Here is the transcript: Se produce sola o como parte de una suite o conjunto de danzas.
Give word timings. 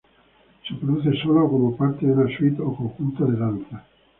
Se 0.67 0.73
produce 0.79 1.11
sola 1.21 1.45
o 1.45 1.51
como 1.53 1.69
parte 1.81 2.07
de 2.07 2.11
una 2.13 2.27
suite 2.35 2.59
o 2.67 2.75
conjunto 2.79 3.21
de 3.29 3.35
danzas. 3.45 3.83